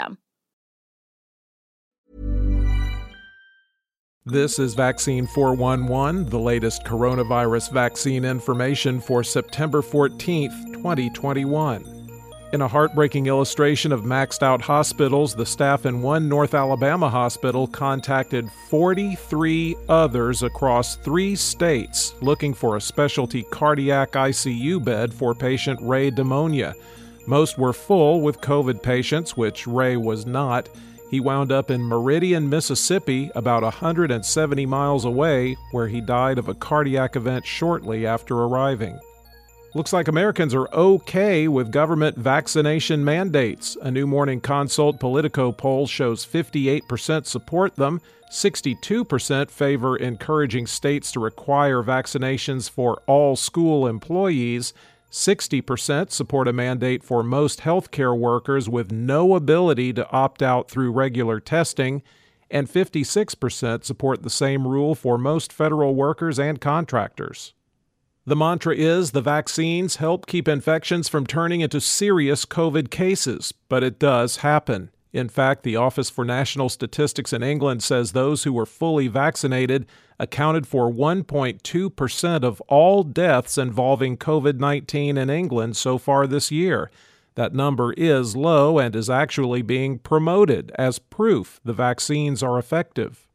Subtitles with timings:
[0.00, 0.18] system.
[4.26, 11.96] This is Vaccine 411, the latest coronavirus vaccine information for September 14th, 2021.
[12.52, 17.66] In a heartbreaking illustration of maxed out hospitals, the staff in one North Alabama hospital
[17.68, 25.78] contacted 43 others across three states looking for a specialty cardiac ICU bed for patient
[25.80, 26.74] Ray DeMonia.
[27.30, 30.68] Most were full with COVID patients, which Ray was not.
[31.12, 36.54] He wound up in Meridian, Mississippi, about 170 miles away, where he died of a
[36.54, 38.98] cardiac event shortly after arriving.
[39.76, 43.76] Looks like Americans are okay with government vaccination mandates.
[43.80, 48.00] A new Morning Consult Politico poll shows 58% support them,
[48.32, 54.74] 62% favor encouraging states to require vaccinations for all school employees,
[55.10, 60.92] 60% support a mandate for most healthcare workers with no ability to opt out through
[60.92, 62.02] regular testing,
[62.50, 67.54] and 56% support the same rule for most federal workers and contractors.
[68.26, 73.82] The mantra is the vaccines help keep infections from turning into serious COVID cases, but
[73.82, 74.90] it does happen.
[75.12, 79.86] In fact, the Office for National Statistics in England says those who were fully vaccinated
[80.20, 86.90] accounted for 1.2% of all deaths involving COVID 19 in England so far this year.
[87.34, 93.26] That number is low and is actually being promoted as proof the vaccines are effective.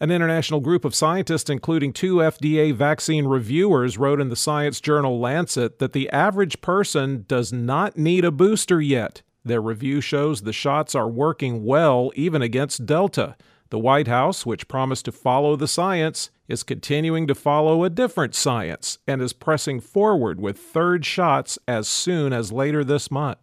[0.00, 5.18] An international group of scientists, including two FDA vaccine reviewers, wrote in the science journal
[5.18, 9.22] Lancet that the average person does not need a booster yet.
[9.44, 13.36] Their review shows the shots are working well even against Delta.
[13.70, 18.34] The White House, which promised to follow the science, is continuing to follow a different
[18.34, 23.38] science and is pressing forward with third shots as soon as later this month.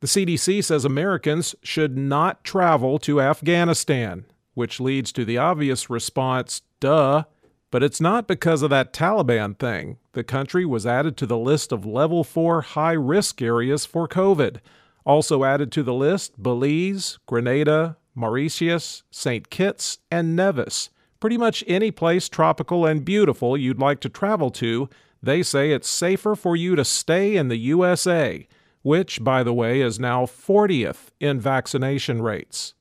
[0.00, 6.62] The CDC says Americans should not travel to Afghanistan, which leads to the obvious response
[6.80, 7.24] duh.
[7.70, 9.96] But it's not because of that Taliban thing.
[10.12, 14.58] The country was added to the list of level 4 high risk areas for COVID.
[15.04, 19.50] Also added to the list Belize, Grenada, Mauritius, St.
[19.50, 20.90] Kitts, and Nevis.
[21.20, 24.88] Pretty much any place tropical and beautiful you'd like to travel to,
[25.22, 28.46] they say it's safer for you to stay in the USA,
[28.82, 32.74] which, by the way, is now 40th in vaccination rates.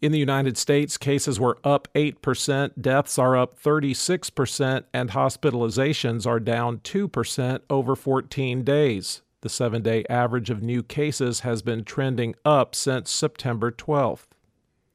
[0.00, 6.40] In the United States, cases were up 8%, deaths are up 36%, and hospitalizations are
[6.40, 9.22] down 2% over 14 days.
[9.42, 14.26] The seven day average of new cases has been trending up since September 12th.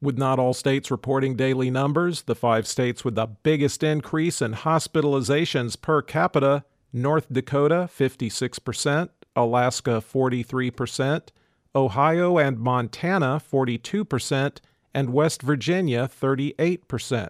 [0.00, 4.52] With not all states reporting daily numbers, the five states with the biggest increase in
[4.52, 11.28] hospitalizations per capita North Dakota 56%, Alaska 43%,
[11.74, 14.58] Ohio and Montana 42%,
[14.94, 17.28] and West Virginia 38%.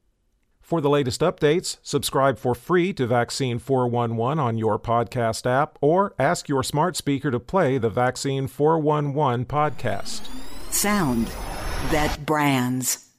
[0.62, 6.14] For the latest updates, subscribe for free to Vaccine 411 on your podcast app or
[6.18, 10.28] ask your smart speaker to play the Vaccine 411 podcast.
[10.72, 11.26] Sound
[11.90, 13.11] that brands.